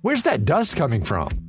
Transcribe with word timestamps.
Where's 0.00 0.22
that 0.22 0.44
dust 0.44 0.76
coming 0.76 1.02
from? 1.02 1.47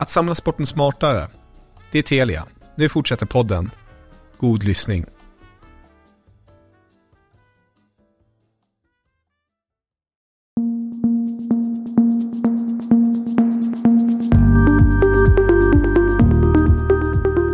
Att 0.00 0.10
samla 0.10 0.34
sporten 0.34 0.66
smartare. 0.66 1.28
Det 1.92 1.98
är 1.98 2.02
Telia. 2.02 2.46
Nu 2.74 2.88
fortsätter 2.88 3.26
podden. 3.26 3.70
God 4.38 4.64
lyssning. 4.64 5.04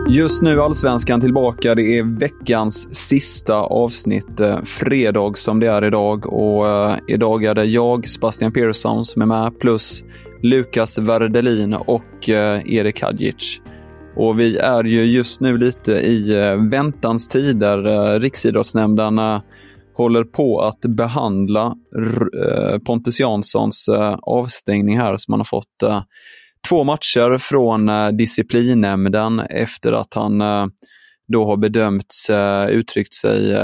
Just 0.09 0.43
nu 0.43 0.61
Allsvenskan 0.61 1.21
tillbaka. 1.21 1.75
Det 1.75 1.99
är 1.99 2.19
veckans 2.19 2.95
sista 2.95 3.55
avsnitt, 3.55 4.41
eh, 4.41 4.63
fredag 4.63 5.39
som 5.39 5.61
det 5.61 5.67
är 5.67 5.85
idag. 5.85 6.27
Och 6.27 6.69
eh, 6.69 6.97
idag 7.09 7.45
är 7.45 7.55
det 7.55 7.65
jag, 7.65 8.09
Sebastian 8.09 8.53
Persson, 8.53 9.05
som 9.05 9.23
är 9.23 9.27
med, 9.27 9.59
plus 9.59 10.05
Lukas 10.43 10.99
Verdelin 10.99 11.75
och 11.75 12.29
eh, 12.29 12.75
Erik 12.75 13.03
Hadjic. 13.03 13.61
Och 14.17 14.41
vi 14.41 14.57
är 14.57 14.85
ju 14.85 15.05
just 15.05 15.41
nu 15.41 15.59
lite 15.59 15.93
i 15.93 16.35
eh, 16.35 16.69
väntans 16.71 17.29
tider. 17.29 17.77
där 17.77 18.15
eh, 18.15 18.21
Riksidrottsnämnden 18.21 19.21
håller 19.97 20.25
på 20.25 20.61
att 20.61 20.81
behandla 20.81 21.75
Pontus 22.87 23.21
Janssons 23.21 23.89
avstängning 24.23 24.99
här 24.99 25.17
som 25.17 25.33
han 25.33 25.41
har 25.41 25.45
fått 25.45 26.07
två 26.69 26.85
matcher 26.85 27.39
från 27.39 27.91
disciplinnämnden 28.17 29.41
efter 29.41 29.93
att 29.93 30.15
han 30.15 30.39
då 31.29 31.45
har 31.47 31.57
bedömts, 31.57 32.31
uttryckt 32.69 33.15
sig 33.15 33.57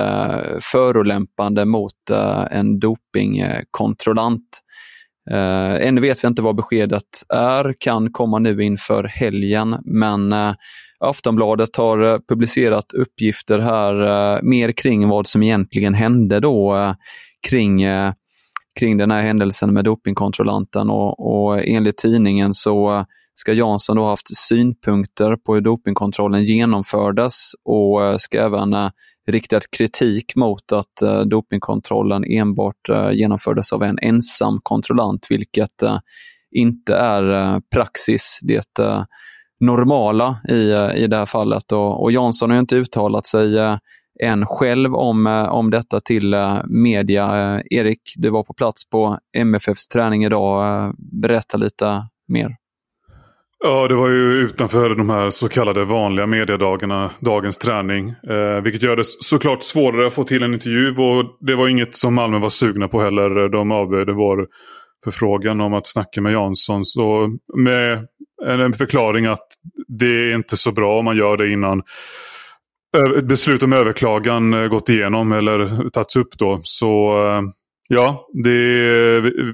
förolämpande 0.61 1.65
mot 1.65 2.11
en 2.50 2.78
dopingkontrollant. 2.78 4.62
Eh, 5.31 5.87
ännu 5.88 6.00
vet 6.00 6.25
vi 6.25 6.28
inte 6.28 6.43
vad 6.43 6.56
beskedet 6.56 7.22
är, 7.28 7.75
kan 7.78 8.12
komma 8.12 8.38
nu 8.38 8.62
inför 8.62 9.05
helgen, 9.05 9.77
men 9.84 10.33
eh, 10.33 10.55
Aftonbladet 11.00 11.77
har 11.77 12.03
eh, 12.03 12.19
publicerat 12.28 12.93
uppgifter 12.93 13.59
här 13.59 14.34
eh, 14.34 14.43
mer 14.43 14.72
kring 14.72 15.09
vad 15.09 15.27
som 15.27 15.43
egentligen 15.43 15.94
hände 15.94 16.41
då 16.41 16.77
eh, 16.77 16.94
kring 17.49 17.82
eh, 17.82 18.12
kring 18.81 18.97
den 18.97 19.11
här 19.11 19.22
händelsen 19.22 19.72
med 19.72 19.84
dopingkontrollanten 19.84 20.91
och, 20.91 21.21
och 21.21 21.65
enligt 21.65 21.97
tidningen 21.97 22.55
så 22.55 22.97
eh, 22.97 23.05
ska 23.34 23.53
Jansson 23.53 23.97
då 23.97 24.03
ha 24.03 24.11
haft 24.11 24.37
synpunkter 24.37 25.37
på 25.37 25.55
hur 25.55 25.61
dopingkontrollen 25.61 26.44
genomfördes 26.44 27.34
och 27.65 28.21
ska 28.21 28.38
även 28.38 28.75
riktat 29.31 29.62
kritik 29.77 30.37
mot 30.37 30.72
att 30.72 31.03
eh, 31.03 31.21
dopingkontrollen 31.21 32.25
enbart 32.25 32.88
eh, 32.88 33.10
genomfördes 33.12 33.72
av 33.72 33.83
en 33.83 33.99
ensam 34.03 34.60
kontrollant, 34.62 35.27
vilket 35.31 35.83
eh, 35.83 35.99
inte 36.50 36.97
är 36.97 37.32
eh, 37.32 37.59
praxis. 37.75 38.38
Det 38.43 38.78
eh, 38.78 39.05
normala 39.61 40.37
i, 40.49 40.71
eh, 40.71 40.94
i 40.94 41.06
det 41.06 41.16
här 41.16 41.27
fallet. 41.27 41.72
Och, 41.72 42.03
och 42.03 42.12
Jansson 42.12 42.50
har 42.50 42.56
ju 42.56 42.61
inte 42.61 42.77
uttalat 42.77 43.27
sig 43.27 43.78
än 44.22 44.47
själv 44.47 44.94
om, 44.94 45.27
om 45.50 45.71
detta 45.71 46.00
till 46.00 46.34
media. 46.65 47.61
Erik, 47.71 48.00
du 48.16 48.31
var 48.31 48.43
på 48.43 48.55
plats 48.55 48.91
på 48.91 49.19
MFFs 49.37 49.88
träning 49.88 50.25
idag. 50.25 50.94
Berätta 50.99 51.56
lite 51.56 52.06
mer. 52.28 52.56
Ja, 53.65 53.89
det 53.89 53.95
var 53.95 54.09
ju 54.09 54.33
utanför 54.33 54.95
de 54.95 55.11
här 55.11 55.31
så 55.31 55.49
kallade 55.49 55.84
vanliga 55.84 56.27
mediedagarna, 56.27 57.11
dagens 57.21 57.59
träning. 57.59 58.09
Eh, 58.09 58.62
vilket 58.62 58.83
gör 58.83 58.97
det 58.97 59.05
såklart 59.05 59.62
svårare 59.62 60.06
att 60.06 60.15
få 60.15 60.25
till 60.25 60.43
en 60.43 60.55
intervju 60.55 60.91
och 60.91 61.37
det 61.41 61.55
var 61.55 61.69
inget 61.69 61.97
som 61.97 62.15
Malmö 62.15 62.39
var 62.39 62.49
sugna 62.49 62.89
på 62.89 63.00
heller. 63.00 63.49
De 63.49 63.73
avböjde 63.73 64.12
vår 64.12 64.47
förfrågan 65.05 65.61
om 65.61 65.75
att 65.75 65.87
snacka 65.87 66.21
med 66.21 66.33
Jansson. 66.33 66.84
Så 66.84 67.37
med 67.56 68.06
en 68.47 68.73
förklaring 68.73 69.27
att 69.27 69.47
det 69.89 70.31
är 70.31 70.34
inte 70.34 70.56
så 70.56 70.73
bra 70.73 70.99
om 70.99 71.05
man 71.05 71.17
gör 71.17 71.37
det 71.37 71.53
innan 71.53 71.83
ett 73.19 73.25
beslut 73.25 73.62
om 73.62 73.73
överklagan 73.73 74.55
eh, 74.55 74.69
gått 74.69 74.89
igenom 74.89 75.33
eller 75.33 75.91
tagits 75.91 76.17
upp 76.17 76.39
då. 76.39 76.61
Så 76.62 77.25
eh, 77.29 77.43
ja, 77.92 78.28
det, 78.32 78.50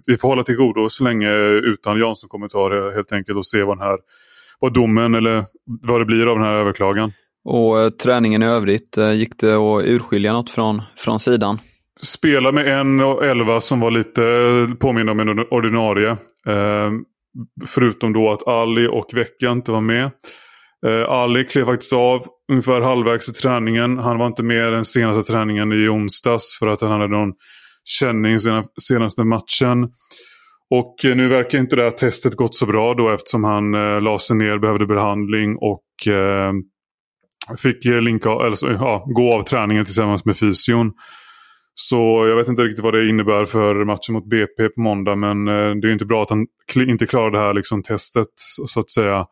vi- 0.07 0.17
får 0.17 0.29
hålla 0.29 0.43
till 0.43 0.57
godo 0.57 0.89
så 0.89 1.05
länge 1.05 1.31
utan 1.49 1.99
Jansson-kommentarer 1.99 2.95
helt 2.95 3.13
enkelt 3.13 3.39
och 3.39 3.47
se 3.47 3.63
vad, 3.63 3.79
den 3.79 3.87
här, 3.87 3.99
vad 4.61 4.75
domen 4.75 5.15
eller 5.15 5.45
vad 5.89 6.01
det 6.01 6.05
blir 6.05 6.27
av 6.27 6.37
den 6.37 6.45
här 6.45 6.57
överklagan. 6.57 7.13
Och 7.45 7.81
eh, 7.81 7.91
träningen 7.91 8.43
i 8.43 8.47
övrigt, 8.47 8.99
eh, 8.99 9.13
gick 9.13 9.39
det 9.41 9.55
att 9.55 9.87
urskilja 9.87 10.33
något 10.33 10.51
från, 10.51 10.83
från 10.99 11.19
sidan? 11.19 11.59
Spela 12.03 12.53
med 12.53 12.81
en 12.81 13.01
och 13.01 13.25
elva 13.25 13.61
som 13.61 13.81
var 13.81 13.91
lite 13.91 14.23
påminna 14.81 15.13
om 15.13 15.21
en 15.21 15.39
ordinarie. 15.51 16.11
Eh, 16.47 16.91
förutom 17.67 18.13
då 18.13 18.33
att 18.33 18.49
Ali 18.49 18.87
och 18.87 19.11
Vecka 19.15 19.51
inte 19.51 19.73
var 19.73 19.81
med. 19.81 20.11
Ali 21.09 21.45
klev 21.45 21.65
faktiskt 21.65 21.93
av 21.93 22.23
ungefär 22.53 22.81
halvvägs 22.81 23.29
i 23.29 23.33
träningen. 23.33 23.99
Han 23.99 24.19
var 24.19 24.27
inte 24.27 24.43
med 24.43 24.73
den 24.73 24.85
senaste 24.85 25.33
träningen 25.33 25.73
i 25.73 25.89
onsdags 25.89 26.59
för 26.59 26.67
att 26.67 26.81
han 26.81 26.91
hade 26.91 27.09
någon 27.09 27.33
känning 27.89 28.39
senaste 28.81 29.25
matchen. 29.25 29.89
Och 30.71 31.05
eh, 31.05 31.17
nu 31.17 31.29
verkar 31.29 31.59
inte 31.59 31.77
det 31.77 31.83
här 31.83 31.91
testet 31.91 32.37
gått 32.37 32.55
så 32.55 32.67
bra 32.67 32.95
då 32.95 33.11
eftersom 33.11 33.45
han 33.45 33.75
eh, 33.75 34.01
la 34.01 34.19
sig 34.19 34.37
ner, 34.37 34.59
behövde 34.59 34.87
behandling 34.87 35.57
och 35.57 36.13
eh, 36.13 36.53
fick 37.59 37.85
linka, 37.85 38.31
eller, 38.31 38.73
ja, 38.73 39.05
gå 39.09 39.35
av 39.35 39.43
träningen 39.43 39.85
tillsammans 39.85 40.25
med 40.25 40.37
fysion. 40.37 40.93
Så 41.75 42.27
jag 42.29 42.37
vet 42.37 42.49
inte 42.49 42.63
riktigt 42.63 42.85
vad 42.85 42.95
det 42.95 43.09
innebär 43.09 43.45
för 43.45 43.85
matchen 43.85 44.13
mot 44.13 44.31
BP 44.31 44.69
på 44.69 44.81
måndag. 44.81 45.17
Men 45.17 45.49
eh, 45.49 45.71
det 45.71 45.89
är 45.89 45.93
inte 45.93 46.07
bra 46.07 46.23
att 46.23 46.31
han 46.31 46.47
kl- 46.75 46.91
inte 46.91 47.07
klarar 47.07 47.31
det 47.31 47.39
här 47.39 47.55
liksom, 47.55 47.83
testet 47.83 48.27
så, 48.67 48.81
att 48.81 48.91
säga. 48.91 49.27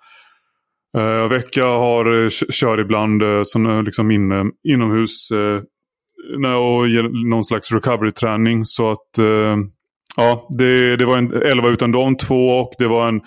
Eh, 0.99 1.29
Vecka 1.29 1.65
har, 1.65 2.23
eh, 2.23 2.29
kör 2.29 2.81
ibland 2.81 3.23
eh, 3.23 3.41
som, 3.45 3.67
eh, 3.67 3.83
liksom 3.83 4.11
inne, 4.11 4.45
inomhus. 4.69 5.31
Eh, 6.45 6.53
och 6.53 6.89
någon 7.29 7.45
slags 7.45 7.73
recovery-träning. 7.73 8.65
Så 8.65 8.91
att 8.91 9.19
eh, 9.19 9.57
ja, 10.17 10.49
det, 10.59 10.97
det 10.97 11.07
var 11.07 11.19
en 11.19 11.33
11 11.33 11.69
utan 11.69 11.93
de 11.93 12.17
två 12.17 12.49
och 12.49 12.71
det 12.79 12.87
var 12.87 13.09
en 13.09 13.21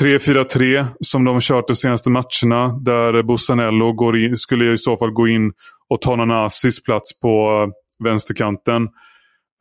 3-4-3 0.00 0.86
som 1.00 1.24
de 1.24 1.40
kört 1.40 1.68
de 1.68 1.74
senaste 1.74 2.10
matcherna. 2.10 2.78
Där 2.84 3.22
Bussanello 3.22 3.92
går 3.92 4.16
in, 4.16 4.36
skulle 4.36 4.72
i 4.72 4.78
så 4.78 4.96
fall 4.96 5.10
gå 5.10 5.28
in 5.28 5.52
och 5.88 6.00
ta 6.00 6.16
Nanasis 6.16 6.84
plats 6.84 7.20
på 7.20 7.62
eh, 7.62 8.04
vänsterkanten. 8.04 8.88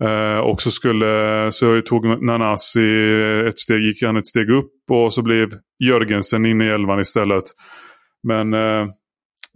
Eh, 0.03 0.39
och 0.39 0.61
så, 0.61 0.71
skulle, 0.71 1.51
så 1.51 1.81
tog 1.81 2.23
Nanasi 2.23 3.11
ett 3.47 3.59
steg, 3.59 3.81
gick 3.81 4.03
han 4.03 4.17
ett 4.17 4.27
steg 4.27 4.49
upp 4.49 4.71
och 4.91 5.13
så 5.13 5.21
blev 5.21 5.49
Jörgensen 5.83 6.45
inne 6.45 6.65
i 6.65 6.69
elvan 6.69 6.99
istället. 6.99 7.43
Men 8.23 8.53
eh, 8.53 8.87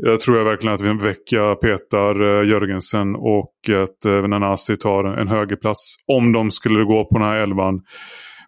jag 0.04 0.22
tror 0.22 0.38
jag 0.38 0.46
verkligen 0.46 0.76
att 0.76 1.02
Vecchia 1.02 1.56
petar 1.56 2.22
eh, 2.22 2.50
Jörgensen 2.50 3.16
och 3.16 3.54
att 3.84 4.06
eh, 4.06 4.28
Nanasi 4.28 4.78
tar 4.78 5.04
en 5.04 5.28
högerplats. 5.28 5.96
Om 6.08 6.34
de 6.34 6.52
skulle 6.52 6.84
gå 6.84 7.06
på 7.06 7.18
den 7.18 7.28
här 7.28 7.36
elvan. 7.40 7.82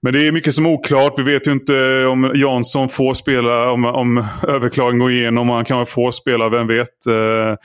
Men 0.02 0.14
det 0.14 0.28
är 0.28 0.32
mycket 0.32 0.54
som 0.54 0.66
är 0.66 0.70
oklart. 0.70 1.14
Vi 1.20 1.24
vet 1.24 1.48
ju 1.48 1.52
inte 1.52 2.06
om 2.06 2.32
Jansson 2.36 2.90
får 2.90 3.14
spela, 3.14 3.72
om, 3.72 3.86
om 3.86 4.26
överklagan 4.48 5.00
går 5.00 5.12
igenom. 5.12 5.50
Han 5.50 5.66
kan 5.66 5.86
få 5.86 6.12
spela, 6.12 6.50
vem 6.50 6.68
vet. 6.68 7.08
Eh, 7.08 7.56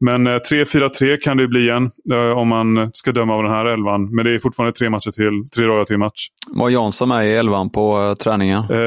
men 0.00 0.28
3-4-3 0.28 1.10
eh, 1.10 1.16
kan 1.22 1.36
det 1.36 1.48
bli 1.48 1.60
igen 1.60 1.90
eh, 2.12 2.38
om 2.38 2.48
man 2.48 2.90
ska 2.92 3.12
döma 3.12 3.34
av 3.34 3.42
den 3.42 3.52
här 3.52 3.66
elvan. 3.66 4.14
Men 4.14 4.24
det 4.24 4.30
är 4.30 4.38
fortfarande 4.38 4.72
tre 4.72 4.90
matcher 4.90 5.10
till, 5.10 5.48
tre 5.56 5.66
dagar 5.66 5.84
till 5.84 5.98
match. 5.98 6.26
Var 6.46 6.68
Jansson 6.68 7.08
med 7.08 7.28
i 7.28 7.32
elvan 7.32 7.70
på 7.70 8.16
träningen? 8.20 8.64
Eh, 8.70 8.78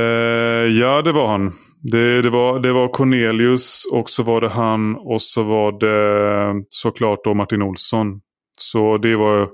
ja, 0.79 1.01
det 1.01 1.11
var 1.11 1.27
han. 1.27 1.51
Det, 1.81 2.21
det, 2.21 2.29
var, 2.29 2.59
det 2.59 2.71
var 2.71 2.87
Cornelius 2.87 3.83
och 3.91 4.09
så 4.09 4.23
var 4.23 4.41
det 4.41 4.49
han 4.49 4.95
och 4.95 5.21
så 5.21 5.43
var 5.43 5.71
det 5.71 6.65
såklart 6.67 7.19
då 7.23 7.33
Martin 7.33 7.61
Olsson. 7.61 8.21
Så 8.59 8.97
det 8.97 9.15
var, 9.15 9.49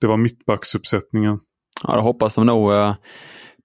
det 0.00 0.06
var 0.06 0.16
mittbacksuppsättningen. 0.16 1.38
Ja, 1.82 1.94
då 1.94 2.00
hoppas 2.00 2.34
de 2.34 2.46
nog 2.46 2.72
eh, 2.72 2.94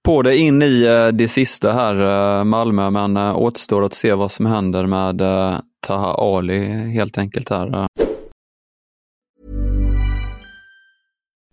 på 0.04 0.22
det 0.22 0.36
in 0.36 0.62
i 0.62 0.82
eh, 0.82 1.08
det 1.08 1.28
sista 1.28 1.72
här, 1.72 1.94
eh, 2.38 2.44
Malmö, 2.44 2.90
men 2.90 3.16
återstår 3.16 3.84
att 3.84 3.94
se 3.94 4.14
vad 4.14 4.32
som 4.32 4.46
händer 4.46 4.86
med 4.86 5.22
Taha 5.86 6.14
Ali 6.14 6.58
helt 6.90 7.18
enkelt 7.18 7.50
här. 7.50 7.88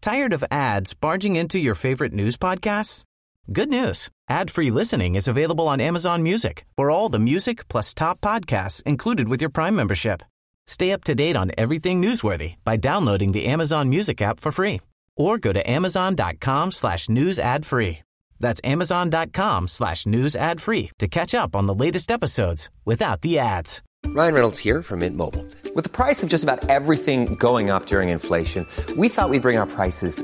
Tired 0.02 0.34
of 0.34 0.44
ads 0.50 1.00
barging 1.00 1.38
into 1.38 1.58
your 1.58 1.76
favorite 1.76 2.16
news 2.16 2.38
podcasts? 2.38 3.04
Good 3.50 3.70
news. 3.70 4.10
Ad-free 4.30 4.72
listening 4.72 5.16
is 5.16 5.28
available 5.28 5.68
on 5.68 5.82
Amazon 5.82 6.22
Music 6.22 6.64
for 6.78 6.90
all 6.92 7.10
the 7.10 7.20
music 7.20 7.68
plus 7.68 7.94
top 7.94 8.22
podcasts 8.22 8.84
included 8.84 9.28
with 9.28 9.42
your 9.42 9.50
Prime 9.50 9.76
membership. 9.76 10.22
Stay 10.68 10.92
up 10.92 11.04
to 11.06 11.16
date 11.16 11.36
on 11.36 11.52
everything 11.58 12.02
newsworthy 12.02 12.56
by 12.64 12.78
downloading 12.78 13.32
the 13.32 13.48
Amazon 13.48 13.90
Music 13.90 14.22
app 14.22 14.40
for 14.40 14.52
free 14.52 14.80
or 15.18 15.38
go 15.38 15.52
to 15.52 15.70
amazon.com 15.70 16.72
slash 16.72 17.10
news 17.10 17.40
ad 17.40 17.66
free. 17.66 18.00
That's 18.40 18.62
amazon.com 18.64 19.68
slash 19.68 20.06
news 20.06 20.36
ad 20.36 20.62
free 20.62 20.92
to 21.00 21.08
catch 21.08 21.36
up 21.36 21.56
on 21.56 21.66
the 21.66 21.74
latest 21.74 22.12
episodes 22.12 22.70
without 22.86 23.22
the 23.22 23.40
ads. 23.40 23.82
Ryan 24.06 24.34
Reynolds 24.34 24.60
here 24.60 24.82
from 24.84 25.00
Mint 25.00 25.16
Mobile. 25.18 25.46
With 25.76 25.84
the 25.84 25.90
price 25.92 26.24
of 26.24 26.30
just 26.30 26.44
about 26.44 26.70
everything 26.70 27.36
going 27.36 27.70
up 27.70 27.86
during 27.86 28.10
inflation, 28.10 28.68
we 28.98 29.10
thought 29.10 29.30
we'd 29.30 29.42
bring 29.42 29.58
our 29.58 29.68
prices 29.68 30.24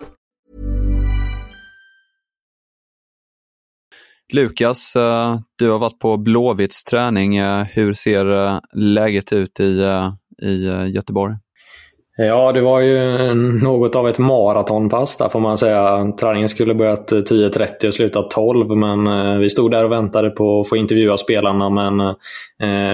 Lukas, 4.33 4.95
eh, 4.95 5.35
du 5.57 5.69
har 5.69 5.79
varit 5.79 5.99
på 5.99 6.17
Blåvitts 6.17 6.83
träning. 6.83 7.37
Eh, 7.37 7.63
hur 7.63 7.93
ser 7.93 8.31
eh, 8.31 8.59
läget 8.73 9.33
ut 9.33 9.59
i 9.59 9.85
i 10.41 10.65
Göteborg? 10.95 11.33
Ja, 12.17 12.51
det 12.51 12.61
var 12.61 12.79
ju 12.79 13.33
något 13.63 13.95
av 13.95 14.09
ett 14.09 14.19
maratonpass 14.19 15.17
där 15.17 15.29
får 15.29 15.39
man 15.39 15.57
säga. 15.57 16.11
Träningen 16.19 16.49
skulle 16.49 16.75
börjat 16.75 17.11
10.30 17.11 17.87
och 17.87 17.93
slutat 17.93 18.31
12, 18.31 18.77
men 18.77 19.39
vi 19.39 19.49
stod 19.49 19.71
där 19.71 19.85
och 19.85 19.91
väntade 19.91 20.29
på 20.29 20.61
att 20.61 20.69
få 20.69 20.75
intervjua 20.75 21.17
spelarna. 21.17 21.69
Men 21.69 22.15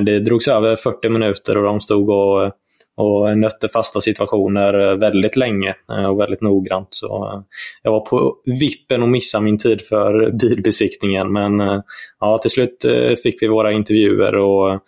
det 0.06 0.20
drogs 0.20 0.48
över 0.48 0.76
40 0.76 1.10
minuter 1.10 1.58
och 1.58 1.64
de 1.64 1.80
stod 1.80 2.10
och, 2.10 2.52
och 2.98 3.38
nötte 3.38 3.68
fasta 3.68 4.02
situationer 4.02 4.92
eh, 4.92 4.96
väldigt 4.96 5.36
länge 5.36 5.76
eh, 5.92 6.06
och 6.06 6.20
väldigt 6.20 6.42
noggrant. 6.42 6.88
Så 6.90 7.26
eh, 7.26 7.42
jag 7.84 7.92
var 7.92 8.00
på 8.00 8.36
vippen 8.46 9.04
att 9.04 9.10
missa 9.10 9.40
min 9.40 9.58
tid 9.58 9.82
för 9.82 10.32
bilbesiktningen, 10.32 11.32
men 11.32 11.82
ja, 12.20 12.38
till 12.38 12.52
slut 12.52 12.86
fick 13.24 13.42
vi 13.42 13.48
våra 13.48 13.72
intervjuer 13.72 14.36
och 14.36 14.80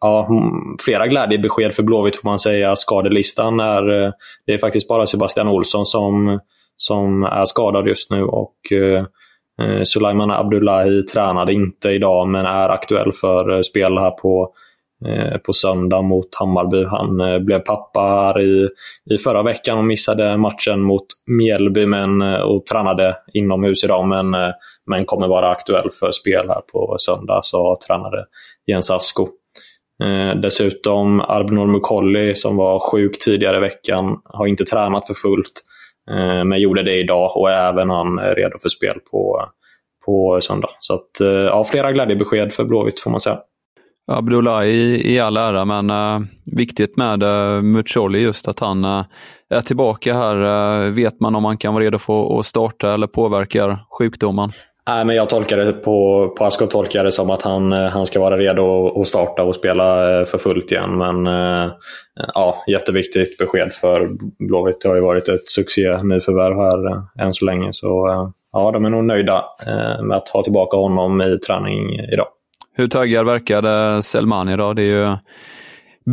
ja, 0.00 0.28
flera 0.84 1.06
glädjebesked 1.06 1.74
för 1.74 1.82
Blåvitt 1.82 2.16
får 2.16 2.28
man 2.28 2.38
säga. 2.38 2.76
Skadelistan 2.76 3.60
är, 3.60 3.82
det 4.46 4.54
är 4.54 4.58
faktiskt 4.58 4.88
bara 4.88 5.06
Sebastian 5.06 5.48
Olsson 5.48 5.86
som, 5.86 6.40
som 6.76 7.22
är 7.22 7.44
skadad 7.44 7.88
just 7.88 8.10
nu 8.10 8.24
och 8.24 8.54
Sulaiman 9.84 10.30
Abdullahi 10.30 11.02
tränade 11.02 11.52
inte 11.52 11.90
idag 11.90 12.28
men 12.28 12.46
är 12.46 12.68
aktuell 12.68 13.12
för 13.12 13.62
spel 13.62 13.98
här 13.98 14.10
på, 14.10 14.54
Eh, 15.06 15.38
på 15.38 15.52
söndag 15.52 16.02
mot 16.02 16.34
Hammarby. 16.34 16.84
Han 16.84 17.20
eh, 17.20 17.38
blev 17.38 17.58
pappa 17.58 18.00
här 18.00 18.40
i, 18.40 18.68
i 19.10 19.18
förra 19.18 19.42
veckan 19.42 19.78
och 19.78 19.84
missade 19.84 20.36
matchen 20.36 20.80
mot 20.80 21.06
Mjällby 21.26 21.86
men, 21.86 22.22
eh, 22.22 22.40
och 22.40 22.66
tränade 22.66 23.16
inomhus 23.32 23.84
idag 23.84 24.08
men, 24.08 24.36
men 24.86 25.04
kommer 25.04 25.28
vara 25.28 25.50
aktuell 25.50 25.90
för 26.00 26.12
spel 26.12 26.48
här 26.48 26.60
på 26.72 26.96
söndag, 26.98 27.40
sa 27.44 27.76
tränare 27.88 28.24
Jens 28.66 28.90
Asko. 28.90 29.28
Eh, 30.02 30.40
dessutom 30.40 31.20
Arbnor 31.20 31.66
Mukolli 31.66 32.34
som 32.34 32.56
var 32.56 32.78
sjuk 32.78 33.18
tidigare 33.18 33.56
i 33.56 33.60
veckan 33.60 34.20
har 34.24 34.46
inte 34.46 34.64
tränat 34.64 35.06
för 35.06 35.14
fullt. 35.14 35.62
Eh, 36.10 36.44
men 36.44 36.60
gjorde 36.60 36.82
det 36.82 36.98
idag 36.98 37.36
och 37.36 37.50
är 37.50 37.68
även 37.68 37.90
han 37.90 38.18
redo 38.18 38.58
för 38.62 38.68
spel 38.68 38.98
på, 39.10 39.48
på 40.06 40.40
söndag. 40.40 40.70
Så 40.78 40.94
att, 40.94 41.20
eh, 41.20 41.28
ja, 41.28 41.64
flera 41.64 41.92
glädjebesked 41.92 42.52
för 42.52 42.64
Blåvitt 42.64 43.00
får 43.00 43.10
man 43.10 43.20
säga. 43.20 43.38
Abdullah 44.06 44.64
i, 44.64 45.12
i 45.14 45.20
all 45.20 45.36
ära, 45.36 45.64
men 45.64 45.90
uh, 45.90 46.26
viktigt 46.44 46.96
med 46.96 47.22
eh, 47.22 47.28
uh, 47.28 47.62
Mucolli 47.62 48.18
just 48.18 48.48
att 48.48 48.60
han 48.60 48.84
uh, 48.84 49.04
är 49.50 49.60
tillbaka 49.60 50.14
här. 50.14 50.36
Uh, 50.86 50.92
vet 50.92 51.20
man 51.20 51.34
om 51.34 51.44
han 51.44 51.58
kan 51.58 51.74
vara 51.74 51.84
redo 51.84 51.98
för 51.98 52.38
att 52.38 52.46
starta 52.46 52.94
eller 52.94 53.06
påverkar 53.06 53.78
sjukdomen? 53.98 54.52
Nej, 54.88 55.04
men 55.04 55.16
jag 55.16 55.28
tolkar 55.28 55.58
det 55.58 55.72
på, 55.72 56.28
på 56.38 56.44
Asko 56.44 56.66
tolkar 56.66 57.04
det 57.04 57.12
som 57.12 57.30
att 57.30 57.42
han, 57.42 57.72
han 57.72 58.06
ska 58.06 58.20
vara 58.20 58.38
redo 58.38 59.00
att 59.00 59.06
starta 59.06 59.42
och 59.42 59.54
spela 59.54 59.84
för 60.26 60.38
fullt 60.38 60.72
igen. 60.72 60.98
Men 60.98 61.26
ja, 62.34 62.64
jätteviktigt 62.66 63.38
besked 63.38 63.72
för 63.72 64.10
Blåvitt. 64.48 64.80
Det 64.80 64.88
har 64.88 64.96
ju 64.96 65.02
varit 65.02 65.28
ett 65.28 65.48
succé 65.48 65.96
nyförvärv 66.02 66.56
här 66.56 67.02
än 67.26 67.34
så 67.34 67.44
länge. 67.44 67.72
Så 67.72 68.08
ja, 68.52 68.70
de 68.72 68.84
är 68.84 68.90
nog 68.90 69.04
nöjda 69.04 69.44
med 70.02 70.16
att 70.16 70.28
ha 70.28 70.42
tillbaka 70.42 70.76
honom 70.76 71.22
i 71.22 71.38
träning 71.38 71.98
idag. 72.12 72.28
Hur 72.74 72.86
taggad 72.86 73.26
verkade 73.26 74.02
Selman 74.02 74.48
idag? 74.48 74.76
Det 74.76 74.82
är 74.82 74.86
ju 74.86 75.16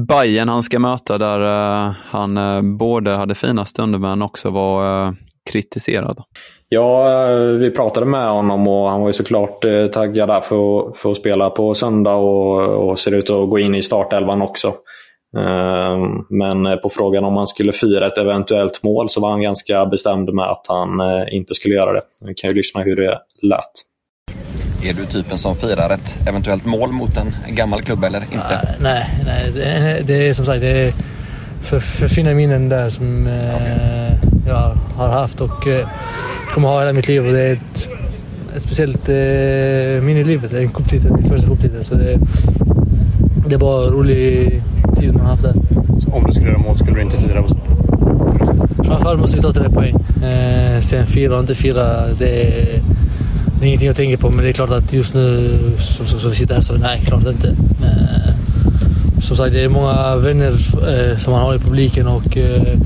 Bayern 0.07 0.49
han 0.49 0.63
ska 0.63 0.79
möta 0.79 1.17
där 1.17 1.39
eh, 1.41 1.93
han 2.05 2.37
eh, 2.37 2.61
både 2.61 3.11
hade 3.11 3.35
fina 3.35 3.65
stunder 3.65 3.99
men 3.99 4.21
också 4.21 4.49
var 4.49 5.07
eh, 5.07 5.13
kritiserad. 5.51 6.23
Ja, 6.69 7.25
vi 7.59 7.71
pratade 7.71 8.05
med 8.05 8.29
honom 8.31 8.67
och 8.67 8.89
han 8.89 9.01
var 9.01 9.09
ju 9.09 9.13
såklart 9.13 9.65
taggad 9.93 10.29
där 10.29 10.41
för, 10.41 10.91
för 10.95 11.11
att 11.11 11.17
spela 11.17 11.49
på 11.49 11.73
söndag 11.73 12.15
och, 12.15 12.89
och 12.89 12.99
ser 12.99 13.13
ut 13.13 13.29
att 13.29 13.49
gå 13.49 13.59
in 13.59 13.75
i 13.75 13.83
startelvan 13.83 14.41
också. 14.41 14.73
Ehm, 15.37 16.25
men 16.29 16.79
på 16.79 16.89
frågan 16.89 17.23
om 17.23 17.37
han 17.37 17.47
skulle 17.47 17.71
fira 17.71 18.07
ett 18.07 18.17
eventuellt 18.17 18.83
mål 18.83 19.09
så 19.09 19.21
var 19.21 19.29
han 19.29 19.41
ganska 19.41 19.85
bestämd 19.85 20.33
med 20.33 20.45
att 20.45 20.65
han 20.69 20.89
inte 21.31 21.53
skulle 21.53 21.75
göra 21.75 21.93
det. 21.93 22.01
Vi 22.25 22.33
kan 22.33 22.49
ju 22.49 22.55
lyssna 22.55 22.81
hur 22.81 22.95
det 22.95 23.19
lät. 23.41 23.89
Är 24.83 24.93
du 24.93 25.05
typen 25.05 25.37
som 25.37 25.55
firar 25.55 25.89
ett 25.89 26.17
eventuellt 26.27 26.65
mål 26.65 26.91
mot 26.91 27.17
en 27.17 27.55
gammal 27.55 27.81
klubb 27.81 28.03
eller 28.03 28.21
inte? 28.21 28.75
Nej, 28.79 29.05
nej 29.25 29.51
det, 29.53 30.01
det 30.05 30.29
är 30.29 30.33
som 30.33 30.45
sagt 30.45 30.61
det 30.61 30.67
är 30.67 30.93
för, 31.61 31.79
för 31.79 32.07
fina 32.07 32.33
minnen 32.33 32.69
där 32.69 32.89
som 32.89 33.21
okay. 33.21 33.69
eh, 33.69 34.13
jag 34.47 34.77
har 34.95 35.07
haft 35.07 35.41
och 35.41 35.67
eh, 35.67 35.87
kommer 36.53 36.67
ha 36.67 36.79
hela 36.79 36.93
mitt 36.93 37.07
liv. 37.07 37.27
Och 37.27 37.33
det 37.33 37.41
är 37.41 37.53
ett, 37.53 37.89
ett 38.55 38.63
speciellt 38.63 39.09
eh, 39.09 40.03
minne 40.05 40.19
i 40.19 40.23
livet. 40.23 40.51
Det 40.51 40.57
är 40.57 40.61
en 40.61 40.69
cuptitel, 40.69 41.11
min 41.11 41.29
första 41.29 41.47
cuptitel. 41.47 41.85
Så 41.85 41.95
det, 41.95 42.19
det 43.47 43.55
är 43.55 43.59
bara 43.59 43.87
en 43.87 43.93
rolig 43.93 44.61
tid 44.97 45.13
man 45.13 45.21
har 45.21 45.29
haft 45.29 45.43
där. 45.43 45.53
Så 45.99 46.11
om 46.11 46.23
du 46.27 46.33
skulle 46.33 46.49
göra 46.49 46.59
mål 46.59 46.77
skulle 46.77 46.95
du 46.95 47.01
inte 47.01 47.17
fira? 47.17 47.43
Framförallt 48.83 49.19
måste 49.19 49.37
vi 49.37 49.41
ta 49.41 49.53
tre 49.53 49.69
poäng. 49.69 49.95
Eh, 50.23 50.79
sen 50.79 51.05
fira 51.05 51.33
och 51.33 51.39
inte 51.39 51.55
fira, 51.55 52.07
det 52.19 52.43
är, 52.43 52.81
det 53.59 53.65
är 53.65 53.67
ingenting 53.67 53.87
jag 53.87 53.95
tänker 53.95 54.17
på, 54.17 54.29
men 54.29 54.43
det 54.43 54.49
är 54.49 54.53
klart 54.53 54.69
att 54.69 54.93
just 54.93 55.13
nu 55.13 55.59
så, 55.79 56.05
så, 56.05 56.19
så 56.19 56.29
vi 56.29 56.35
sitter 56.35 56.55
här 56.55 56.61
så 56.61 56.73
nej, 56.73 57.01
klart 57.05 57.25
inte. 57.25 57.55
Men, 57.79 57.89
eh, 57.89 59.21
som 59.21 59.37
sagt, 59.37 59.53
det 59.53 59.63
är 59.63 59.69
många 59.69 60.15
vänner 60.15 60.51
eh, 60.89 61.17
som 61.17 61.33
man 61.33 61.41
har 61.41 61.55
i 61.55 61.59
publiken 61.59 62.07
och 62.07 62.37
eh, 62.37 62.77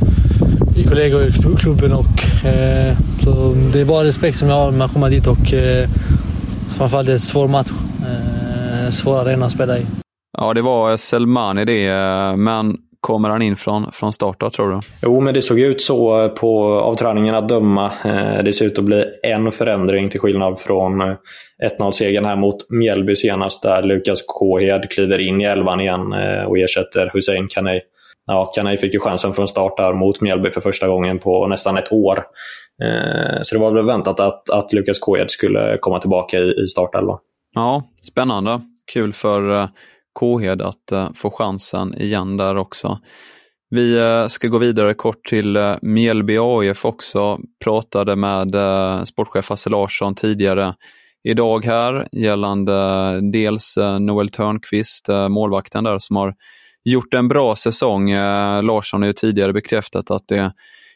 i 0.76 0.84
kollegor 0.84 1.28
i 1.28 1.32
klubben. 1.58 1.94
Och, 1.94 2.46
eh, 2.46 2.98
så 3.24 3.56
det 3.74 3.80
är 3.80 3.86
bara 3.86 4.04
respekt 4.04 4.38
som 4.38 4.50
jag 4.50 4.56
har 4.56 4.72
när 4.72 4.78
man 4.78 4.90
kommer 4.90 5.10
dit 5.10 5.28
och 5.28 5.54
eh, 5.54 5.90
framförallt 6.78 7.08
är 7.08 7.12
det 7.12 7.16
en 7.16 7.20
svår 7.20 7.48
match. 7.48 7.72
Eh, 8.02 8.92
svår 8.92 9.22
arena 9.22 9.46
att 9.46 9.52
spela 9.52 9.78
i. 9.78 9.86
Ja, 10.38 10.54
det 10.54 10.62
var 10.62 10.98
Selmani 10.98 11.66
det, 11.66 11.88
eh, 11.88 12.36
men 12.36 12.78
Kommer 13.04 13.30
han 13.30 13.42
in 13.42 13.56
från, 13.56 13.92
från 13.92 14.14
start 14.14 14.40
då, 14.40 14.50
tror 14.50 14.72
du? 14.72 14.80
Jo, 15.02 15.22
men 15.22 15.34
det 15.34 15.42
såg 15.42 15.60
ut 15.60 15.82
så 15.82 16.30
på, 16.30 16.64
av 16.80 16.96
träningen 16.96 17.36
att 17.36 17.50
döma. 17.50 17.92
Eh, 18.06 18.44
det 18.44 18.54
ser 18.54 18.66
ut 18.66 18.80
att 18.80 18.86
bli 18.86 19.06
en 19.24 19.52
förändring 19.52 20.10
till 20.10 20.20
skillnad 20.20 20.60
från 20.60 21.02
1-0-segern 21.02 22.26
här 22.26 22.36
mot 22.36 22.70
Mjällby 22.70 23.16
senast, 23.16 23.64
där 23.64 23.84
Lukas 23.84 24.24
Kåhed 24.28 24.90
kliver 24.92 25.20
in 25.20 25.42
i 25.42 25.44
elvan 25.44 25.80
igen 25.80 26.14
eh, 26.14 26.44
och 26.44 26.58
ersätter 26.58 27.12
Hussein 27.14 27.48
Kanei. 27.48 27.82
Ja, 28.28 28.52
Kanei 28.56 28.78
fick 28.78 28.94
ju 28.94 29.00
chansen 29.00 29.34
från 29.34 29.48
start 29.48 29.78
där 29.78 29.94
mot 29.94 30.22
Mjällby 30.22 30.52
för 30.52 30.62
första 30.62 30.88
gången 30.88 31.20
på 31.20 31.48
nästan 31.48 31.78
ett 31.78 31.92
år. 31.92 32.24
Eh, 32.84 33.42
så 33.42 33.56
det 33.56 33.62
var 33.62 33.74
väl 33.74 33.86
väntat 33.86 34.20
att, 34.20 34.50
att 34.50 34.74
Lukas 34.74 35.00
Kåhed 35.00 35.32
skulle 35.32 35.78
komma 35.82 36.00
tillbaka 36.00 36.38
i, 36.38 36.64
i 36.64 36.68
startelvan. 36.68 37.20
Ja, 37.56 37.84
spännande. 38.02 38.62
Kul 38.94 39.14
för 39.14 39.68
Kåhed 40.14 40.62
att 40.62 40.92
eh, 40.92 41.10
få 41.16 41.32
chansen 41.32 42.02
igen 42.02 42.38
där 42.38 42.58
också. 42.58 43.00
Vi 43.70 43.98
eh, 43.98 44.28
ska 44.28 44.48
gå 44.48 44.58
vidare 44.58 44.94
kort 44.94 45.26
till 45.26 45.56
eh, 45.56 45.76
Mjällby 45.82 46.38
AIF 46.38 46.86
också. 46.86 47.40
Pratade 47.64 48.16
med 48.16 48.56
sportchef 49.08 49.50
Hasse 49.50 49.70
Larsson 49.70 50.16
tidigare 50.16 50.76
idag 51.24 51.66
här 51.66 52.08
gällande 52.12 52.74
dels 53.32 53.78
Noel 54.00 54.30
Törnqvist, 54.30 55.10
målvakten 55.30 55.84
där 55.84 56.00
som 56.00 56.16
har 56.16 56.36
gjort 56.84 57.14
en 57.14 57.28
bra 57.28 57.56
säsong. 57.56 58.14
Larsson 58.62 59.02
har 59.02 59.08
ju 59.08 59.14
tidigare 59.14 59.54
bekräftat 59.54 60.12
att 60.12 60.28
det 60.28 60.54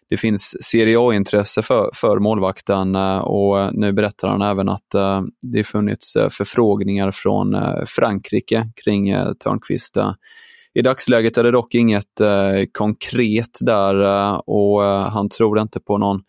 det 0.10 0.18
finns 0.18 0.64
Serie 0.64 0.98
A-intresse 1.00 1.62
för, 1.62 1.90
för 1.94 2.20
målvakten 2.20 2.96
eh, 2.96 3.18
och 3.18 3.60
eh, 3.60 3.70
nu 3.74 3.94
berättar 3.94 4.28
han 4.28 4.42
även 4.42 4.70
att 4.70 4.94
eh, 4.94 5.22
det 5.52 5.64
funnits 5.64 6.14
förfrågningar 6.14 7.12
från 7.12 7.56
Frankrike 7.86 8.70
kring 8.84 9.16
Törnqvist. 9.40 9.98
I 10.74 10.82
dagsläget 10.82 11.38
är 11.38 11.44
det 11.44 11.52
dock 11.52 11.76
inget 11.76 12.22
konkret 12.72 13.58
där 13.62 13.96
och 14.50 14.82
han 14.84 15.30
tror 15.30 15.60
inte 15.60 15.80
på 15.80 15.98
någon 15.98 16.22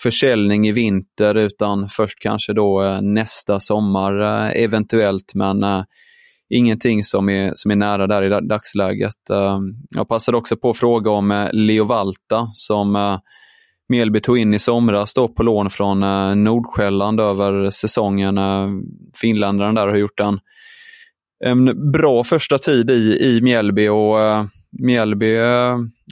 försäljning 0.00 0.68
i 0.68 0.72
vinter 0.72 1.34
utan 1.34 1.88
först 1.88 2.18
kanske 2.18 2.52
då 2.52 2.98
nästa 3.02 3.60
sommar 3.60 4.12
eventuellt 4.54 5.34
men 5.34 5.64
ingenting 6.50 7.04
som 7.04 7.28
är, 7.28 7.52
som 7.54 7.70
är 7.70 7.76
nära 7.76 8.06
där 8.06 8.22
i 8.22 8.48
dagsläget. 8.48 9.30
Ehm, 9.30 9.74
jag 9.90 10.08
passade 10.08 10.38
också 10.38 10.56
på 10.56 10.70
att 10.70 10.76
fråga 10.78 11.10
om 11.10 11.30
eh, 11.30 11.48
Leo 11.52 11.84
Valta 11.84 12.50
som 12.52 12.96
eh, 12.96 13.18
Mjällby 13.88 14.20
tog 14.20 14.38
in 14.38 14.54
i 14.54 14.58
somras 14.58 15.14
då 15.14 15.28
på 15.28 15.42
lån 15.42 15.70
från 15.70 16.02
eh, 16.02 16.34
Nordsjälland 16.34 17.20
över 17.20 17.70
säsongen. 17.70 18.38
Ehm, 18.38 18.82
finländaren 19.20 19.74
där 19.74 19.88
har 19.88 19.96
gjort 19.96 20.20
en, 20.20 20.40
en 21.44 21.92
bra 21.92 22.24
första 22.24 22.58
tid 22.58 22.90
i, 22.90 23.18
i 23.20 23.40
Mjällby 23.42 23.88
och 23.88 24.16
Mjällby 24.82 25.36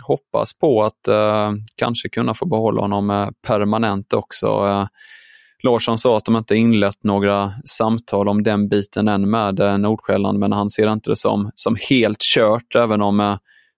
hoppas 0.07 0.59
på 0.59 0.83
att 0.83 1.09
kanske 1.77 2.09
kunna 2.09 2.35
få 2.35 2.47
behålla 2.47 2.81
honom 2.81 3.33
permanent 3.47 4.13
också. 4.13 4.47
Ehm, 4.47 4.87
Larsson 5.67 5.99
sa 5.99 6.17
att 6.17 6.25
de 6.25 6.37
inte 6.37 6.57
inlett 6.57 7.05
några 7.05 7.53
samtal 7.65 8.29
om 8.29 8.43
den 8.43 8.69
biten 8.69 9.09
än 9.09 9.31
med 9.31 9.61
eh, 9.61 9.79
Nordsjälland, 9.79 10.39
men 10.39 10.53
han 10.53 10.71
ser 10.71 10.93
inte 10.93 11.11
det 11.11 11.17
som, 11.17 11.51
som 11.55 11.77
helt 11.91 12.21
kört, 12.35 12.75
även 12.75 13.03
om 13.03 13.21
eh, 13.21 13.37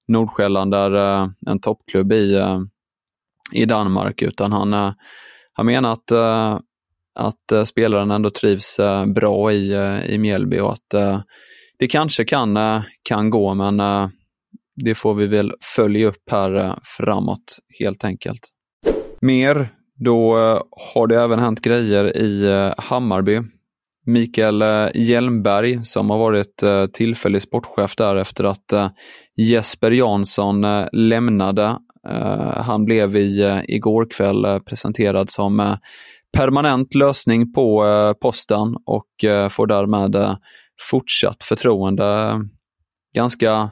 Nordsjälland 0.08 0.74
är 0.74 0.96
eh, 0.96 1.28
en 1.46 1.60
toppklubb 1.60 2.12
i, 2.12 2.40
i 3.52 3.64
Danmark, 3.64 4.22
utan 4.22 4.52
han, 4.52 4.94
han 5.52 5.66
menar 5.66 5.92
att, 5.92 6.12
att 7.14 7.68
spelaren 7.68 8.10
ändå 8.10 8.30
trivs 8.30 8.80
bra 9.14 9.52
i, 9.52 9.74
i 10.08 10.18
Mjällby 10.18 10.58
och 10.58 10.72
att 10.72 11.20
det 11.78 11.86
kanske 11.88 12.24
kan, 12.24 12.58
kan 13.02 13.30
gå, 13.30 13.54
men 13.54 13.80
det 14.76 14.94
får 14.94 15.14
vi 15.14 15.26
väl 15.26 15.52
följa 15.76 16.06
upp 16.06 16.30
här 16.30 16.78
framåt 16.98 17.58
helt 17.80 18.04
enkelt. 18.04 18.40
Mer 19.20 19.77
då 19.98 20.38
eh, 20.38 20.60
har 20.94 21.06
det 21.06 21.20
även 21.20 21.38
hänt 21.38 21.60
grejer 21.60 22.16
i 22.16 22.44
eh, 22.44 22.84
Hammarby. 22.84 23.40
Mikael 24.06 24.62
eh, 24.62 24.88
Hjelmberg 24.94 25.84
som 25.84 26.10
har 26.10 26.18
varit 26.18 26.62
tillfällig 26.92 27.42
sportchef 27.42 27.96
där 27.96 28.16
efter 28.16 28.44
att 28.44 28.92
Jesper 29.36 29.90
Jansson 29.90 30.66
lämnade. 30.92 31.76
Han 32.56 32.84
blev 32.84 33.16
i, 33.16 33.62
igår 33.68 34.06
kväll 34.10 34.60
presenterad 34.60 35.30
som 35.30 35.76
permanent 36.36 36.94
lösning 36.94 37.52
på 37.52 37.84
posten 38.22 38.76
och 38.86 39.08
får 39.50 39.66
därmed 39.66 40.36
fortsatt 40.90 41.44
förtroende. 41.44 42.40
Ganska 43.14 43.70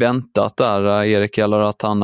väntat 0.00 0.56
där, 0.56 1.04
Erik, 1.04 1.38
eller 1.38 1.60
att 1.60 1.82
han, 1.82 2.02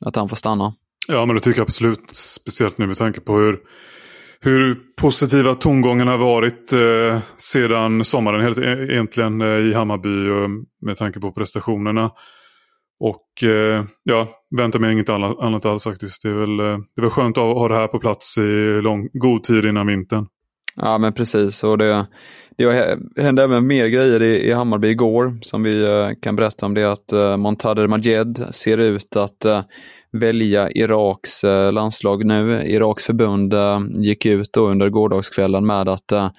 att 0.00 0.16
han 0.16 0.28
får 0.28 0.36
stanna? 0.36 0.74
Ja, 1.08 1.26
men 1.26 1.34
det 1.34 1.40
tycker 1.40 1.60
jag 1.60 1.64
absolut. 1.64 2.10
Speciellt 2.12 2.78
nu 2.78 2.86
med 2.86 2.96
tanke 2.96 3.20
på 3.20 3.36
hur, 3.36 3.58
hur 4.40 4.78
positiva 5.00 5.54
tongångarna 5.54 6.10
har 6.10 6.18
varit 6.18 6.72
eh, 6.72 7.22
sedan 7.36 8.04
sommaren 8.04 8.40
helt, 8.40 8.58
e-, 8.58 8.86
egentligen 8.90 9.40
eh, 9.40 9.48
i 9.48 9.74
Hammarby 9.74 10.28
och 10.28 10.50
med 10.86 10.96
tanke 10.96 11.20
på 11.20 11.32
prestationerna. 11.32 12.10
Och 13.00 13.48
eh, 13.48 13.84
ja, 14.02 14.28
väntar 14.58 14.78
mig 14.78 14.92
inget 14.92 15.10
annat, 15.10 15.38
annat 15.40 15.66
alls 15.66 15.84
faktiskt. 15.84 16.22
Det 16.22 16.28
är, 16.28 16.34
väl, 16.34 16.60
eh, 16.60 16.78
det 16.94 17.00
är 17.00 17.02
väl 17.02 17.10
skönt 17.10 17.38
att 17.38 17.44
ha 17.44 17.68
det 17.68 17.74
här 17.74 17.88
på 17.88 17.98
plats 17.98 18.38
i 18.38 18.80
lång, 18.82 19.08
god 19.12 19.42
tid 19.44 19.64
innan 19.64 19.86
vintern. 19.86 20.26
Ja 20.76 20.98
men 20.98 21.12
precis 21.12 21.64
och 21.64 21.78
det, 21.78 22.06
det 22.56 22.98
hände 23.16 23.42
även 23.42 23.66
mer 23.66 23.86
grejer 23.86 24.22
i, 24.22 24.48
i 24.48 24.52
Hammarby 24.52 24.88
igår 24.88 25.38
som 25.42 25.62
vi 25.62 25.84
eh, 25.84 26.08
kan 26.22 26.36
berätta 26.36 26.66
om 26.66 26.74
det 26.74 26.80
är 26.80 26.86
att 26.86 27.12
eh, 27.12 27.36
Montader 27.36 27.86
Majed 27.86 28.46
ser 28.50 28.78
ut 28.78 29.16
att 29.16 29.44
eh, 29.44 29.62
välja 30.12 30.70
Iraks 30.70 31.44
eh, 31.44 31.72
landslag 31.72 32.24
nu. 32.24 32.62
Iraks 32.66 33.04
förbund 33.04 33.54
eh, 33.54 33.80
gick 33.98 34.26
ut 34.26 34.52
då 34.52 34.68
under 34.68 34.88
gårdagskvällen 34.88 35.66
med 35.66 35.88
att 35.88 36.12
eh, 36.12 36.30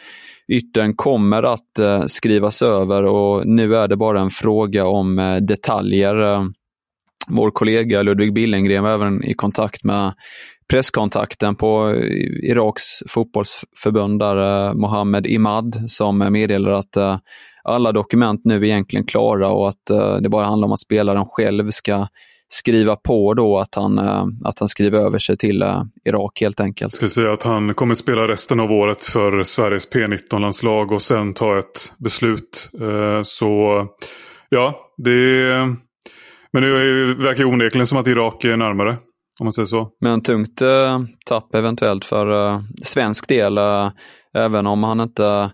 yttern 0.48 0.96
kommer 0.96 1.44
att 1.44 1.80
skrivas 2.08 2.62
över 2.62 3.04
och 3.04 3.48
nu 3.48 3.76
är 3.76 3.88
det 3.88 3.96
bara 3.98 4.22
en 4.22 4.30
fråga 4.30 4.86
om 4.86 5.38
detaljer. 5.42 6.46
Vår 7.28 7.52
kollega 7.52 8.02
Ludvig 8.02 8.34
Billengren 8.34 8.84
var 8.84 8.94
även 8.94 9.24
i 9.24 9.34
kontakt 9.34 9.84
med 9.84 10.14
presskontakten 10.70 11.56
på 11.56 11.96
Iraks 12.44 12.84
fotbollsförbund, 13.08 14.20
där, 14.20 14.74
Mohammed 14.74 15.28
Imad, 15.28 15.84
som 15.88 16.18
meddelar 16.18 16.72
att 16.72 17.22
alla 17.64 17.92
dokument 17.92 18.42
nu 18.44 18.56
är 18.56 18.64
egentligen 18.64 19.06
klara 19.06 19.50
och 19.50 19.70
att 19.70 19.86
det 20.22 20.30
bara 20.30 20.46
handlar 20.46 20.66
om 20.66 20.72
att 20.72 20.80
spelaren 20.80 21.26
själv 21.26 21.72
ska 21.72 22.08
skriva 22.50 22.96
på 22.96 23.34
då 23.34 23.58
att 23.58 23.75
han, 23.75 23.98
eh, 23.98 24.25
att 24.46 24.60
han 24.60 24.68
skriver 24.68 25.00
över 25.00 25.20
sig 25.20 25.38
till 25.38 25.62
eh, 25.62 25.84
Irak 26.06 26.42
helt 26.42 26.60
enkelt. 26.60 26.94
Jag 26.94 26.98
ska 26.98 27.22
säga 27.22 27.34
att 27.34 27.44
han 27.44 27.74
kommer 27.74 27.96
spela 27.96 28.27
resten 28.27 28.60
av 28.60 28.72
året 28.72 29.06
för 29.06 29.44
Sveriges 29.44 29.92
P19-landslag 29.92 30.92
och 30.92 31.01
sen 31.01 31.34
ta 31.34 31.58
ett 31.58 31.94
beslut. 31.98 32.70
Eh, 32.82 33.22
så 33.24 33.86
ja, 34.50 34.75
det 34.98 35.77
men 36.54 36.63
det 36.63 36.70
verkar 37.13 37.44
ju 37.44 37.50
onekligen 37.50 37.88
som 37.88 37.98
att 37.98 38.08
Irak 38.08 38.44
är 38.44 38.58
närmare. 38.58 38.98
Om 39.39 39.46
man 39.46 39.54
säger 39.54 39.66
så. 39.66 39.89
Men 40.01 40.22
tungt 40.22 40.62
eh, 40.62 41.01
tapp 41.25 41.56
eventuellt 41.56 42.06
för 42.06 42.54
eh, 42.54 42.62
svensk 42.84 43.27
del. 43.27 43.58
Eh, 43.58 43.92
även 44.34 44.68
om 44.68 44.84
han 44.84 45.00
inte 45.00 45.51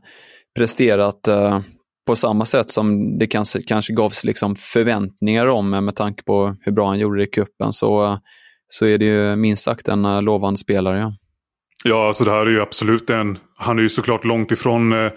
presterat 0.55 1.27
på 2.05 2.15
samma 2.15 2.45
sätt 2.45 2.71
som 2.71 3.17
det 3.19 3.27
kanske, 3.27 3.63
kanske 3.63 3.93
gavs 3.93 4.23
liksom 4.23 4.55
förväntningar 4.55 5.45
om 5.45 5.69
med 5.69 5.95
tanke 5.95 6.23
på 6.23 6.55
hur 6.61 6.71
bra 6.71 6.87
han 6.87 6.99
gjorde 6.99 7.17
det 7.17 7.23
i 7.23 7.31
cupen 7.31 7.73
så, 7.73 8.19
så 8.69 8.85
är 8.85 8.97
det 8.97 9.05
ju 9.05 9.35
minst 9.35 9.63
sagt 9.63 9.87
en 9.87 10.05
eh, 10.05 10.21
lovande 10.21 10.59
spelare. 10.59 10.99
Ja, 10.99 11.13
ja 11.83 12.07
alltså 12.07 12.23
det 12.23 12.31
här 12.31 12.45
är 12.45 12.51
ju 12.51 12.61
absolut 12.61 13.09
en, 13.09 13.37
han 13.57 13.77
är 13.77 13.83
ju 13.83 13.89
såklart 13.89 14.25
långt 14.25 14.51
ifrån 14.51 14.93
eh, 14.93 15.11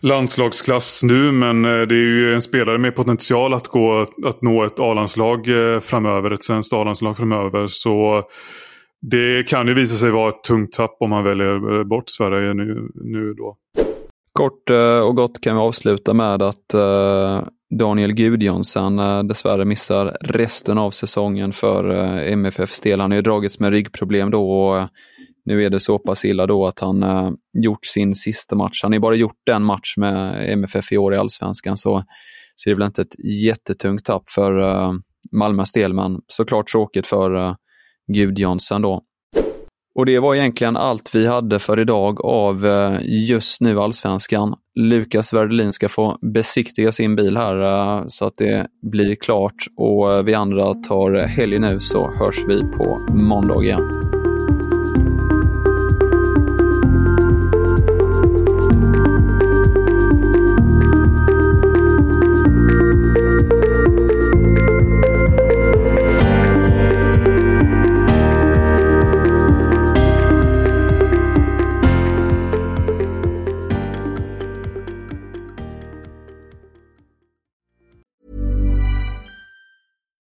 landslagsklass 0.00 1.02
nu 1.02 1.32
men 1.32 1.64
eh, 1.64 1.70
det 1.70 1.94
är 1.94 2.18
ju 2.18 2.34
en 2.34 2.42
spelare 2.42 2.78
med 2.78 2.96
potential 2.96 3.54
att, 3.54 3.68
gå, 3.68 4.06
att 4.24 4.42
nå 4.42 4.64
ett 4.64 4.80
A-landslag 4.80 5.48
eh, 5.48 5.80
framöver, 5.80 6.30
ett 6.30 6.44
svenskt 6.44 6.72
A-landslag 6.72 7.16
framöver. 7.16 7.66
Så 7.66 8.22
det 9.00 9.48
kan 9.48 9.68
ju 9.68 9.74
visa 9.74 9.96
sig 9.96 10.10
vara 10.10 10.28
ett 10.28 10.42
tungt 10.42 10.72
tapp 10.72 10.96
om 11.00 11.10
man 11.10 11.24
väljer 11.24 11.78
eh, 11.78 11.84
bort 11.84 12.08
Sverige 12.08 12.54
nu, 12.54 12.88
nu 12.94 13.34
då. 13.34 13.56
Kort 14.38 14.70
eh, 14.70 14.98
och 14.98 15.16
gott 15.16 15.40
kan 15.40 15.56
vi 15.56 15.62
avsluta 15.62 16.14
med 16.14 16.42
att 16.42 16.74
eh, 16.74 17.42
Daniel 17.78 18.12
Gudjonsson 18.12 18.98
eh, 18.98 19.22
dessvärre 19.22 19.64
missar 19.64 20.16
resten 20.20 20.78
av 20.78 20.90
säsongen 20.90 21.52
för 21.52 21.84
MFFs 22.18 22.80
del. 22.80 23.00
Han 23.00 23.10
har 23.10 23.16
ju 23.16 23.22
dragits 23.22 23.60
med 23.60 23.70
ryggproblem 23.70 24.30
då 24.30 24.50
och 24.50 24.88
nu 25.44 25.64
är 25.64 25.70
det 25.70 25.80
så 25.80 25.98
pass 25.98 26.24
illa 26.24 26.46
då 26.46 26.66
att 26.66 26.80
han 26.80 27.04
gjort 27.64 27.86
sin 27.86 28.14
sista 28.14 28.56
match. 28.56 28.82
Han 28.82 28.92
har 28.92 28.96
ju 28.96 29.00
bara 29.00 29.14
gjort 29.14 29.48
en 29.50 29.64
match 29.64 29.96
med 29.96 30.50
MFF 30.52 30.92
i 30.92 30.98
år 30.98 31.14
i 31.14 31.16
Allsvenskan, 31.16 31.76
så, 31.76 32.04
så 32.56 32.70
det 32.70 32.72
är 32.72 32.76
väl 32.76 32.86
inte 32.86 33.02
ett 33.02 33.24
jättetungt 33.44 34.04
tapp 34.04 34.30
för 34.30 34.52
Malmös 35.32 35.72
del, 35.72 35.94
men 35.94 36.20
såklart 36.26 36.68
tråkigt 36.68 37.06
för 37.06 37.56
Gudjonsson 38.12 38.82
då. 38.82 39.02
Och 39.98 40.06
det 40.06 40.18
var 40.18 40.34
egentligen 40.34 40.76
allt 40.76 41.14
vi 41.14 41.26
hade 41.26 41.58
för 41.58 41.80
idag 41.80 42.24
av 42.24 42.66
eh, 42.66 42.98
just 43.02 43.60
nu 43.60 43.80
Allsvenskan. 43.80 44.54
Lukas 44.74 45.32
Werdelin 45.32 45.72
ska 45.72 45.88
få 45.88 46.18
besiktiga 46.22 46.92
sin 46.92 47.16
bil 47.16 47.36
här 47.36 47.62
eh, 47.62 48.04
så 48.08 48.26
att 48.26 48.36
det 48.36 48.66
blir 48.82 49.14
klart 49.14 49.66
och 49.76 50.12
eh, 50.12 50.22
vi 50.22 50.34
andra 50.34 50.74
tar 50.74 51.26
helg 51.26 51.58
nu 51.58 51.80
så 51.80 52.12
hörs 52.18 52.38
vi 52.48 52.62
på 52.62 53.06
måndag 53.14 53.64
igen. 53.64 54.17